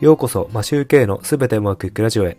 [0.00, 2.38] ようこそ、マシューケイのすべてうまくいくラジオへ。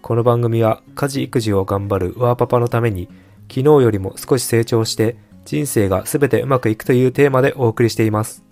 [0.00, 3.10] この番組は、家事育児を頑張るワーパパのために、
[3.42, 8.42] 昨日よりも少し成長して、人生がすべてうまくいくというテーマでお送りしています。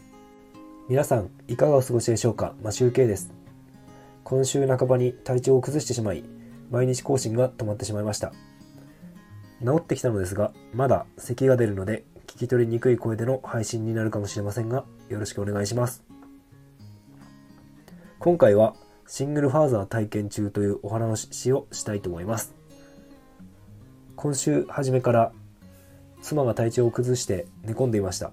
[0.87, 2.53] 皆さん、いかがお過ごしでしょうか？
[2.63, 3.33] マシューケイです。
[4.23, 6.23] 今週半ばに体調を崩してしまい、
[6.71, 8.35] 毎日更新が止まってしまいました。
[9.65, 16.05] 治ってきたのですが、まだ咳が出るので、聞き取りにくい声での配信になるかもしれませんが、よろしくお願いします。
[18.23, 18.77] 今回は
[19.09, 22.55] シングルファーザー体験中というお話をしたいと思います。
[24.15, 25.33] 今週初めから
[26.23, 28.31] 妻が体調を崩して寝込んでいました。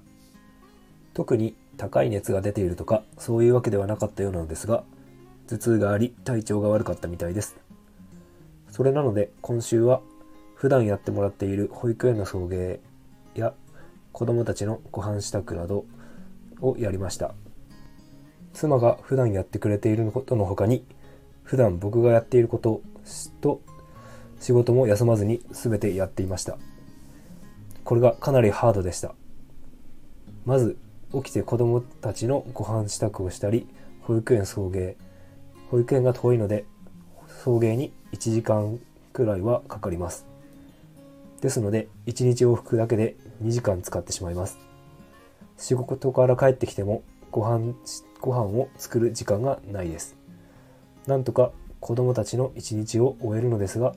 [1.16, 4.84] 特に高い熱が出ているとかそういうわけではなかったようなのですが、
[5.48, 7.58] 頭痛があり体調が悪かったみたいです。
[8.70, 10.02] それなので今週は
[10.54, 12.78] 普段やってもらっている保育園の送迎
[13.34, 13.56] や
[14.12, 15.86] 子供たちのご飯支度など
[16.62, 17.34] をやりました。
[18.54, 20.84] 妻が普段やってくれていることの他に
[21.44, 22.82] 普段僕がやっていること
[23.42, 23.62] と
[24.40, 26.58] 仕事も休まずに全てやっていました。
[27.84, 29.16] これがかなりハードでした。
[30.46, 30.78] まず
[31.14, 33.68] 起きて子供たちのご飯支度をしたり
[34.02, 34.96] 保育園送迎
[35.70, 36.66] 保育園が遠いので
[37.44, 38.80] 送迎に1時間
[39.14, 40.26] くらいはかかります。
[41.42, 44.58] ですので1日往復だけで2時間使ってしまいます。
[45.58, 47.74] 仕事から帰ってきてもご飯
[48.22, 50.16] ご飯を作る時間がないです。
[51.08, 53.96] なんとか子供たちの一日を終えるのですが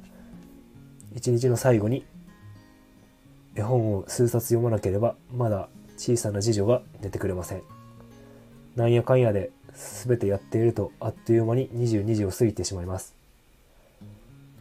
[1.15, 2.05] 一日の最後に
[3.55, 7.63] 絵本を数冊読まなければまだ小さな次女が寝てくれません。
[8.77, 9.51] なんやかんやで
[10.07, 13.15] 全てやっているとあっという間に22時を過ぎてしまいます。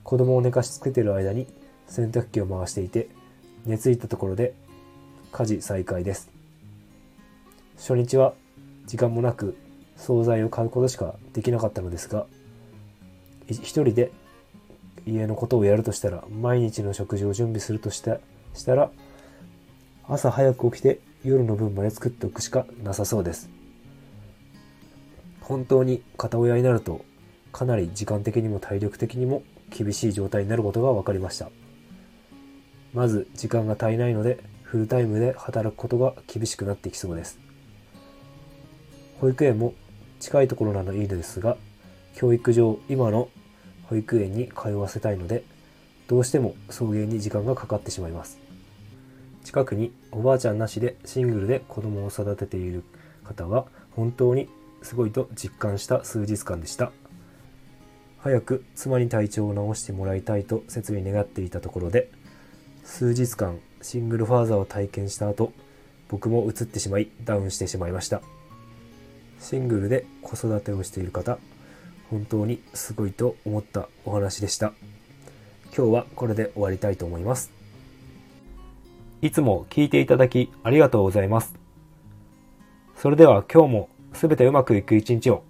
[0.03, 1.47] 子供を寝かしつけている間に
[1.87, 3.07] 洗濯機を回していて
[3.65, 4.53] 寝ついたところで
[5.31, 6.29] 家事再開です。
[7.77, 8.33] 初日は
[8.91, 9.55] 時間もなく
[9.95, 12.25] 惣菜を買うことしかできなかったのですが
[13.47, 14.11] 一人で
[15.05, 18.17] 家のことをやるとしたら毎日の食事を準備するとした
[18.53, 18.91] したら
[20.09, 23.49] 朝早く起きて夜の分まで作っておくしかなさそうです。
[25.39, 27.05] 本当に片親になると
[27.53, 31.49] かなり時間的にも体力的にも厳しい状態になることが分かりました。
[32.93, 37.39] まず時間が足りないのでフルタイムで働くことが厳しくなってきそうです。
[39.21, 39.75] 保育園も
[40.19, 41.55] 近いところなのいいのですが
[42.15, 43.29] 教育上今の
[43.83, 45.43] 保育園に通わせたいので
[46.07, 48.39] どうしても送迎に時間がかかってしまいます。
[49.43, 52.83] 近くにおばあちゃんなしでシングルで子供を育てている
[53.23, 54.49] 方は本当に
[54.81, 56.91] すごいと実感した数日間でした。
[58.17, 62.09] 早く妻に体調を治してもらいたいと切に願っていたところで
[62.83, 65.53] 数日間シングルファーザーを体験した後
[66.09, 68.23] 僕も移ってしまいダウンしてしまいました。
[69.41, 71.39] シングルで子育てをしている方、
[72.09, 74.73] 本当にすごいと思ったお話でした。
[75.75, 77.51] 今日はこれで終わりたいと思います。
[79.21, 81.55] いつも聞いていただきありがとうございます。
[82.95, 85.43] それでは今日も全てうまくいく一日を。